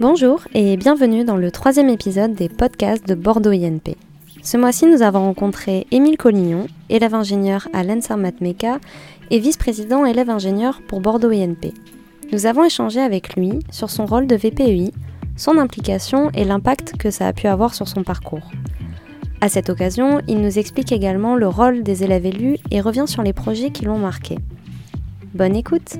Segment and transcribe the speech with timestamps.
[0.00, 3.96] Bonjour et bienvenue dans le troisième épisode des podcasts de Bordeaux INP.
[4.44, 8.78] Ce mois-ci, nous avons rencontré Émile Collignon, élève ingénieur à l'ENSAR Meca
[9.32, 11.72] et vice-président élève ingénieur pour Bordeaux INP.
[12.30, 14.92] Nous avons échangé avec lui sur son rôle de VPEI,
[15.36, 18.52] son implication et l'impact que ça a pu avoir sur son parcours.
[19.40, 23.24] À cette occasion, il nous explique également le rôle des élèves élus et revient sur
[23.24, 24.38] les projets qui l'ont marqué.
[25.34, 25.98] Bonne écoute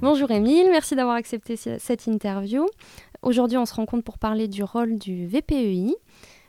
[0.00, 2.66] Bonjour Émile, merci d'avoir accepté cette interview.
[3.22, 5.94] Aujourd'hui, on se rencontre pour parler du rôle du VPEI.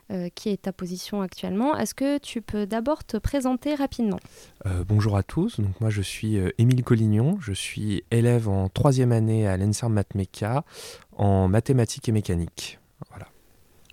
[0.09, 1.75] Euh, qui est ta position actuellement.
[1.75, 4.21] Est-ce que tu peux d'abord te présenter rapidement?
[4.65, 8.70] Euh, Bonjour à tous, donc moi je suis euh, Émile Collignon, je suis élève en
[8.70, 10.63] troisième année à l'ENSER Matmeca
[11.11, 12.79] en mathématiques et mécanique.
[13.09, 13.27] Voilà.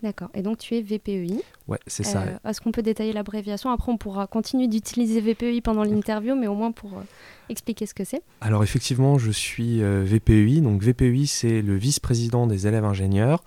[0.05, 0.29] D'accord.
[0.35, 1.41] Et donc tu es VPEI.
[1.67, 2.25] Ouais, c'est ça.
[2.45, 3.71] Est-ce qu'on peut détailler l'abréviation?
[3.71, 7.03] Après, on pourra continuer d'utiliser VPEI pendant l'interview, mais au moins pour
[7.49, 8.23] expliquer ce que c'est.
[8.41, 10.61] Alors effectivement, je suis VPEI.
[10.61, 13.43] Donc VPEI, c'est le vice-président des élèves ingénieurs.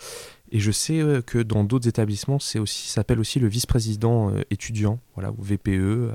[0.52, 4.42] Et je sais euh, que dans d'autres établissements, c'est aussi s'appelle aussi le vice-président euh,
[4.50, 5.70] étudiant, voilà, ou VPE.
[5.70, 6.12] Euh.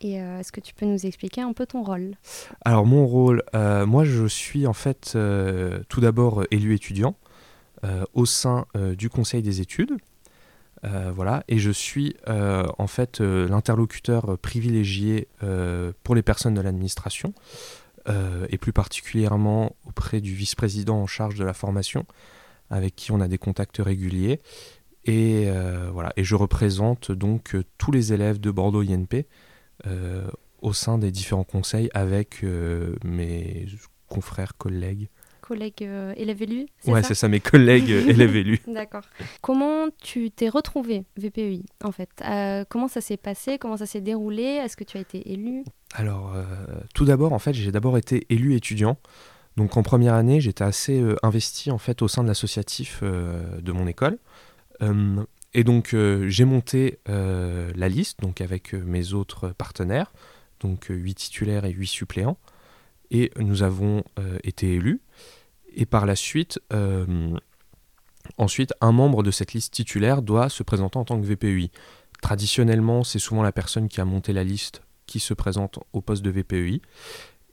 [0.00, 2.16] Et est-ce que tu peux nous expliquer un peu ton rôle?
[2.64, 5.16] Alors mon rôle, moi je suis en fait
[5.88, 7.14] tout d'abord élu étudiant
[8.14, 8.66] au sein
[8.96, 9.96] du conseil des études.
[10.82, 15.28] voilà, et je suis en fait l'interlocuteur privilégié
[16.02, 17.34] pour les personnes de l'administration,
[18.08, 22.06] et plus particulièrement auprès du vice-président en charge de la formation,
[22.70, 24.40] avec qui on a des contacts réguliers.
[25.04, 26.12] Et, euh, voilà.
[26.16, 29.26] et je représente donc euh, tous les élèves de Bordeaux INP
[29.86, 30.28] euh,
[30.60, 32.44] au sein des différents conseils avec
[33.04, 33.66] mes
[34.06, 35.08] confrères, collègues.
[35.42, 38.60] Collègues élèves élus Ouais, c'est ça, mes collègues élèves élus.
[38.66, 39.02] D'accord.
[39.42, 42.08] Comment tu t'es retrouvé VPEI en fait?
[42.70, 43.58] Comment ça s'est passé?
[43.58, 44.42] Comment ça s'est déroulé?
[44.42, 46.34] Est-ce que tu as été élu Alors,
[46.94, 48.96] tout d'abord, en fait, j'ai d'abord été élu étudiant.
[49.56, 53.60] Donc en première année, j'étais assez euh, investi en fait au sein de l'associatif euh,
[53.60, 54.18] de mon école.
[54.80, 55.22] Euh,
[55.54, 55.94] et donc
[56.28, 60.10] j'ai monté la liste donc avec mes autres partenaires,
[60.60, 62.38] donc 8 titulaires et 8 suppléants.
[63.10, 64.02] Et nous avons
[64.44, 65.02] été élus.
[65.74, 66.60] Et par la suite,
[68.38, 71.70] ensuite, un membre de cette liste titulaire doit se présenter en tant que VPEI.
[72.22, 76.22] Traditionnellement, c'est souvent la personne qui a monté la liste qui se présente au poste
[76.22, 76.80] de VPEI.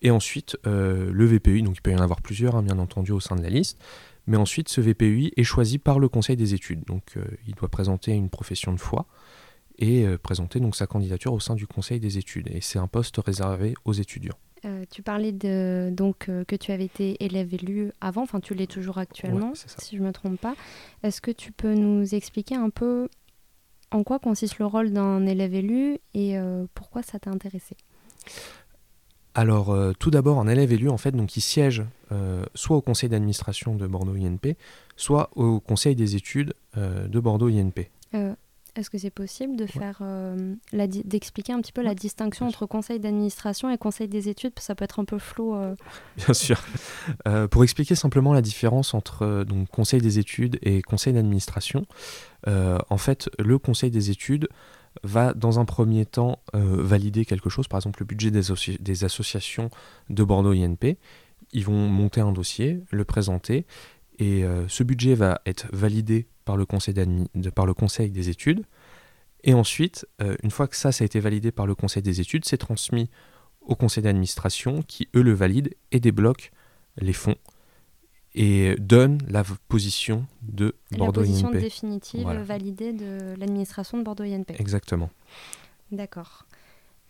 [0.02, 3.12] Et ensuite, euh, le VPI, donc il peut y en avoir plusieurs, hein, bien entendu,
[3.12, 3.80] au sein de la liste.
[4.28, 6.86] Mais ensuite, ce VPI est choisi par le conseil des études.
[6.86, 9.08] Donc, euh, il doit présenter une profession de foi
[9.78, 12.48] et euh, présenter donc sa candidature au sein du conseil des études.
[12.54, 14.38] Et c'est un poste réservé aux étudiants.
[14.90, 18.98] Tu parlais de, donc que tu avais été élève élu avant, enfin tu l'es toujours
[18.98, 20.56] actuellement, si je ne me trompe pas.
[21.04, 23.08] Est-ce que tu peux nous expliquer un peu
[23.92, 26.38] en quoi consiste le rôle d'un élève élu et
[26.74, 27.76] pourquoi ça t'a intéressé?
[29.36, 32.82] Alors, euh, tout d'abord, un élève élu, en fait, donc il siège euh, soit au
[32.82, 34.58] conseil d'administration de Bordeaux INP,
[34.98, 37.90] soit au conseil des études euh, de Bordeaux INP.
[38.80, 40.02] Est-ce que c'est possible de faire,
[40.74, 44.54] d'expliquer un petit peu la distinction entre conseil d'administration et conseil des études?
[44.60, 45.56] Ça peut être un peu flou.
[46.18, 46.64] Bien sûr.
[47.52, 51.86] pour expliquer simplement la différence entre donc, conseil des études et conseil d'administration,
[52.48, 54.48] en fait, le conseil des études
[55.04, 59.70] va dans un premier temps euh, valider quelque chose, par exemple le budget des, associations
[60.10, 60.98] de Bordeaux INP.
[61.52, 63.66] Ils vont monter un dossier, le présenter,
[64.20, 66.96] et euh, ce budget va être validé par le conseil,
[67.54, 68.64] par le conseil des études.
[69.44, 72.22] Et ensuite, euh, une fois que ça, ça a été validé par le conseil des
[72.22, 73.08] études, c'est transmis
[73.62, 76.50] au conseil d'administration qui, eux, le valident et débloquent
[76.98, 77.36] les fonds
[78.34, 81.28] et donne la position de Bordeaux INP.
[81.28, 84.56] La position définitive validée de l'administration de Bordeaux INP.
[84.58, 85.12] Exactement.
[85.92, 86.48] D'accord.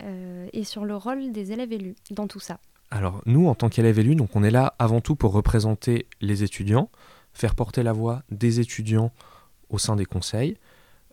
[0.04, 2.60] Euh, et sur le rôle des élèves élus dans tout ça?
[2.92, 6.44] Alors nous, en tant qu'élèves élus, donc on est là avant tout pour représenter les
[6.44, 6.90] étudiants,
[7.40, 9.14] faire porter la voix des étudiants
[9.70, 10.58] au sein des conseils.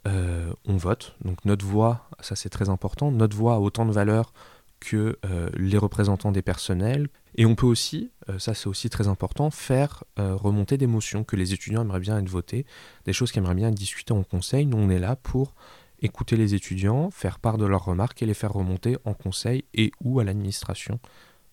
[0.08, 3.92] Euh, on vote, donc notre voix, ça c'est très important, notre voix a autant de
[3.92, 4.32] valeur
[4.80, 7.08] que euh, les représentants des personnels.
[7.36, 11.36] Et on peut aussi, euh, ça c'est aussi très important, faire remonter des motions que
[11.36, 12.66] les étudiants aimeraient bien être votés,
[13.04, 14.66] des choses qu'ils aimeraient bien être discutées en conseil.
[14.66, 15.54] Nous on est là pour
[16.02, 19.92] écouter les étudiants, faire part de leurs remarques et les faire remonter en conseil et
[20.02, 20.98] ou à l'administration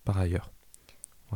[0.04, 0.53] par ailleurs.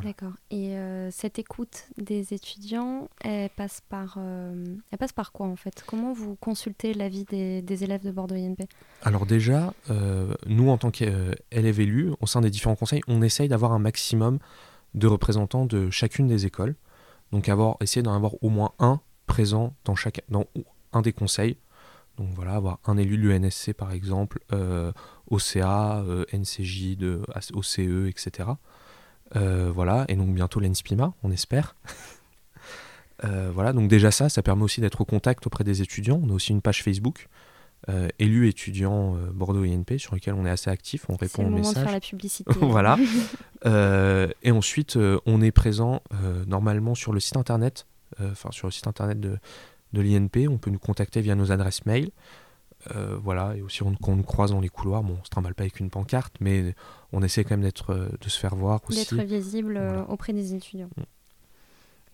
[0.03, 0.33] D'accord.
[0.51, 5.57] Et euh, cette écoute des étudiants, elle passe par, euh, elle passe par quoi en
[5.57, 5.83] fait?
[5.87, 8.67] Comment vous consultez l'avis des, des, élèves de Bordeaux INP
[9.03, 13.49] Alors déjà, euh, nous en tant qu'élèves élus, au sein des différents conseils, on essaye
[13.49, 14.39] d'avoir un maximum
[14.95, 16.75] de représentants de chacune des écoles.
[17.33, 20.47] Donc avoir, essayer d'en avoir au moins un présent dans, chaque, dans
[20.93, 21.59] un des conseils.
[22.17, 24.41] Donc voilà, avoir un élu de l'UNSC par exemple,
[25.31, 26.03] OCA,
[26.33, 27.23] NCJ, de,
[27.55, 28.49] OCE, etc.
[29.35, 31.77] voilà, et donc bientôt l'ENSPIMA, on espère.
[33.23, 36.21] voilà, donc déjà ça, ça permet aussi d'être au contact auprès des étudiants.
[36.23, 37.29] On a aussi une page Facebook
[37.89, 41.49] euh, élu étudiant euh, Bordeaux INP sur lequel on est assez actif, on répond aux
[41.49, 41.75] messages.
[41.75, 42.53] De faire la publicité.
[42.61, 42.97] voilà.
[43.67, 44.97] Euh, et ensuite,
[45.27, 46.01] on est présent
[46.47, 47.89] normalement sur le site internet,
[48.21, 49.37] enfin sur le site internet de,
[49.93, 50.47] de l'INP.
[50.49, 52.13] On peut nous contacter via nos adresses mail.
[53.23, 55.55] Voilà, et aussi on, quand on nous croise dans les couloirs, bon, on se trimballe
[55.55, 56.75] pas avec une pancarte, mais
[57.13, 59.17] on essaie quand même d'être, de se faire voir aussi.
[59.17, 60.91] D'être visible auprès des étudiants.
[60.97, 61.03] Mm.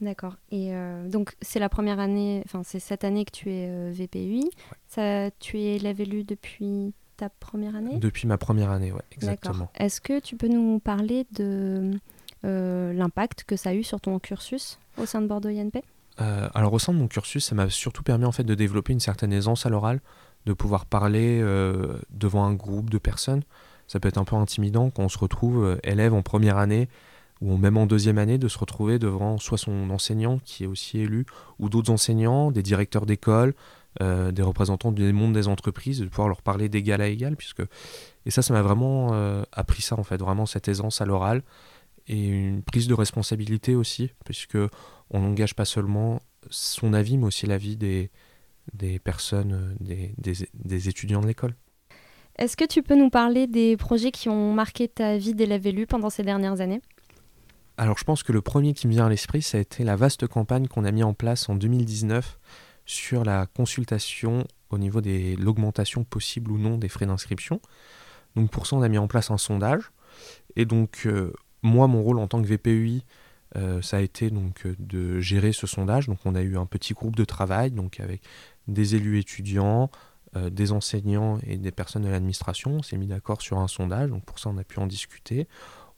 [0.00, 0.36] D'accord.
[0.50, 3.90] Et euh, donc, c'est la première année, enfin, c'est cette année que tu es euh,
[3.92, 4.50] VPUI.
[4.86, 7.98] Ça, tu es élève élu depuis ta première année?
[7.98, 9.70] Depuis ma première année, oui, exactement.
[9.76, 11.92] Est-ce que tu peux nous parler de
[12.44, 15.80] euh, l'impact que ça a eu sur ton cursus au sein de Bordeaux INP
[16.18, 19.00] Alors, au sein de mon cursus, ça m'a surtout permis en fait de développer une
[19.00, 20.00] certaine aisance à l'oral,
[20.46, 21.40] de pouvoir parler
[22.10, 23.42] devant un groupe de personnes.
[23.86, 26.88] Ça peut être un peu intimidant quand on se retrouve élève en première année
[27.40, 31.00] ou même en deuxième année, de se retrouver devant soit son enseignant qui est aussi
[31.00, 31.26] élu,
[31.58, 33.54] ou d'autres enseignants, des directeurs d'école,
[34.00, 37.62] euh, des représentants du monde des entreprises, de pouvoir leur parler d'égal à égal, puisque
[38.26, 41.42] et ça, ça m'a vraiment euh, appris ça en fait, vraiment cette aisance à l'oral
[42.06, 44.58] et une prise de responsabilité aussi, puisque
[45.10, 46.20] on n'engage pas seulement
[46.50, 48.10] son avis, mais aussi l'avis des,
[48.72, 51.54] des personnes, des, des, des étudiants de l'école.
[52.36, 55.86] Est-ce que tu peux nous parler des projets qui ont marqué ta vie d'élève élu
[55.86, 56.80] pendant ces dernières années?
[57.76, 59.96] Alors je pense que le premier qui me vient à l'esprit, ça a été la
[59.96, 62.38] vaste campagne qu'on a mis en place en 2019
[62.86, 67.60] sur la consultation au niveau de l'augmentation possible ou non des frais d'inscription.
[68.36, 69.92] Donc pour ça, on a mis en place un sondage.
[70.56, 71.32] Et donc euh,
[71.62, 73.04] moi, mon rôle en tant que VPUI,
[73.56, 76.06] euh, ça a été donc euh, de gérer ce sondage.
[76.06, 78.22] Donc on a eu un petit groupe de travail, donc avec
[78.68, 79.90] des élus étudiants,
[80.50, 82.78] des enseignants et des personnes de l'administration.
[82.78, 84.10] On s'est mis d'accord sur un sondage.
[84.10, 85.46] Donc pour ça, on a pu en discuter.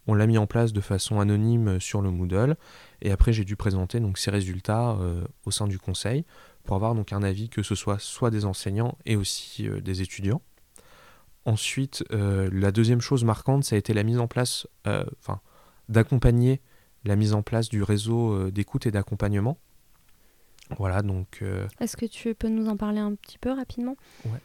[0.06, 2.56] On l'a mis en place de façon anonyme sur le Moodle.
[3.02, 6.24] Et après, j'ai dû présenter donc, ces résultats euh, au sein du conseil
[6.64, 10.42] pour avoir un avis que ce soit soit des enseignants et aussi euh, des étudiants.
[11.44, 15.40] Ensuite, euh, la deuxième chose marquante, ça a été la mise en place, enfin,
[15.88, 16.60] d'accompagner
[17.04, 19.58] la mise en place du réseau d'écoute et d'accompagnement.
[20.78, 21.42] Voilà, donc.
[21.80, 23.96] Est-ce que tu peux nous en parler un petit peu rapidement?
[24.24, 24.40] Ouais.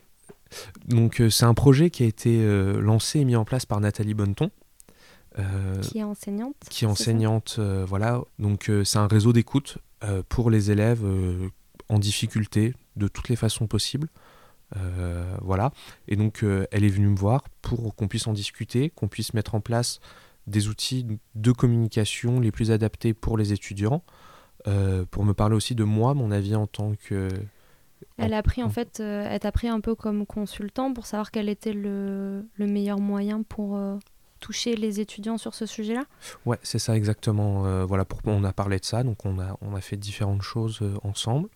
[0.87, 2.45] Donc, c'est un projet qui a été
[2.79, 4.51] lancé et mis en place par Nathalie Bonneton,
[5.39, 8.21] euh, qui est enseignante Qui est enseignante, euh, voilà.
[8.39, 9.77] Donc euh, c'est un réseau d'écoute
[10.29, 11.05] pour les élèves
[11.87, 14.07] en difficulté de toutes les façons possibles.
[15.41, 15.71] voilà.
[16.07, 19.53] Et donc elle est venue me voir pour qu'on puisse en discuter, qu'on puisse mettre
[19.53, 19.99] en place
[20.47, 24.03] des outils de communication les plus adaptés pour les étudiants,
[24.63, 27.29] pour me parler aussi de moi, mon avis en tant que...
[28.17, 31.49] Elle a pris en fait, elle t'a pris un peu comme consultant pour savoir quel
[31.49, 33.77] était le, le meilleur moyen pour
[34.41, 36.03] toucher les étudiants sur ce sujet-là?
[36.45, 37.65] Ouais, c'est ça exactement.
[37.65, 40.41] Euh, voilà, pour, on a parlé de ça, donc on a, on a fait différentes
[40.41, 41.47] choses euh, ensemble.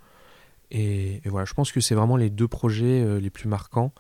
[0.72, 3.92] Et, voilà, je pense que c'est vraiment les deux projets euh, les plus marquants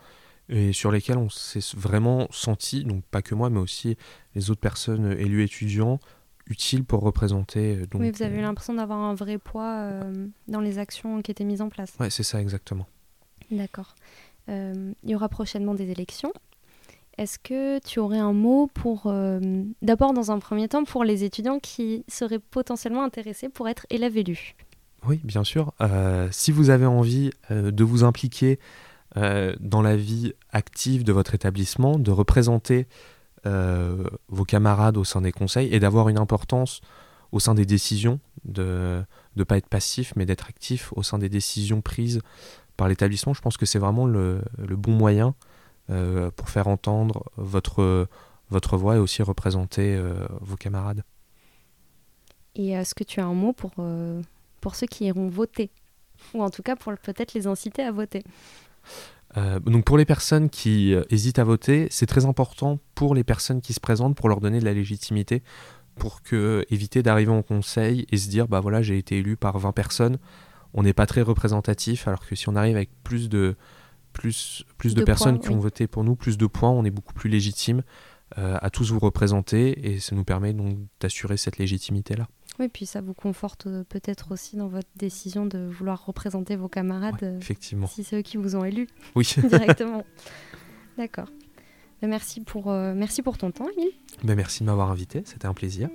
[0.48, 3.98] et sur lesquels on s'est vraiment senti, donc pas que moi, mais aussi
[4.36, 6.00] les autres personnes élus étudiants,
[6.47, 7.77] utiles pour représenter.
[7.88, 9.89] Donc, oui, vous avez eu l'impression d'avoir un vrai poids
[10.47, 11.94] dans les actions qui étaient mises en place.
[12.00, 12.88] Ouais, c'est ça exactement.
[13.51, 13.95] D'accord.
[14.47, 16.31] il y aura prochainement des élections.
[17.18, 19.39] Est-ce que tu aurais un mot pour, euh,
[19.81, 24.18] d'abord dans un premier temps, pour les étudiants qui seraient potentiellement intéressés pour être élèves
[24.18, 24.56] élus?
[25.07, 25.73] Oui, bien sûr.
[25.80, 28.59] Euh, si vous avez envie euh, de vous impliquer
[29.61, 32.85] dans la vie active de votre établissement, de représenter
[33.45, 36.81] vos camarades au sein des conseils et d'avoir une importance
[37.31, 39.04] au sein des décisions, de
[39.35, 42.21] ne pas être passif, mais d'être actif au sein des décisions prises
[42.78, 45.35] par l'établissement, je pense que c'est vraiment le, le bon moyen
[45.90, 48.07] euh, pour faire entendre votre,
[48.49, 51.04] votre voix et aussi représenter euh, vos camarades.
[52.56, 54.21] Et est-ce que tu as un mot pour, euh,
[54.61, 55.69] pour ceux qui iront voter?
[56.33, 58.23] Ou en tout cas pour peut-être les inciter à voter?
[59.65, 63.73] Donc pour les personnes qui hésitent à voter, c'est très important pour les personnes qui
[63.73, 65.44] se présentent pour leur donner de la légitimité,
[65.95, 69.57] pour que, éviter d'arriver en conseil et se dire bah voilà j'ai été élu par
[69.59, 70.18] 20 personnes,
[70.73, 73.56] on n'est pas très représentatif, alors que si on arrive avec plus de,
[74.13, 77.13] plus, plus de, personnes qui ont voté pour nous, plus de points, on est beaucoup
[77.13, 77.81] plus légitime
[78.37, 82.27] euh, à tous vous représenter et ça nous permet donc d'assurer cette légitimité-là.
[82.59, 86.69] Oui, puis ça vous conforte euh, peut-être aussi dans votre décision de vouloir représenter vos
[86.69, 87.24] camarades.
[87.24, 87.88] Euh, effectivement.
[87.88, 88.88] Si c'est eux qui vous ont élu.
[89.16, 89.28] Oui.
[89.50, 90.06] directement.
[90.97, 91.28] D'accord.
[92.02, 93.92] Ben, merci, pour, merci pour ton temps, Emile.
[94.24, 95.90] Ben merci de m'avoir invité, c'était un plaisir.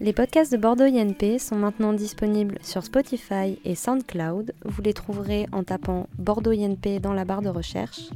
[0.00, 4.52] Les podcasts de Bordeaux INP sont maintenant disponibles sur Spotify et SoundCloud.
[4.64, 8.10] Vous les trouverez en tapant Bordeaux INP dans la barre de recherche.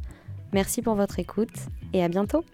[0.52, 1.54] Merci pour votre écoute
[1.92, 2.44] et à bientôt